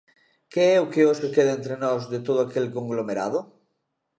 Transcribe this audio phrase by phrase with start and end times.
[0.51, 3.39] ¿Que é o que hoxe queda entre nós de todo aquel conglomerado?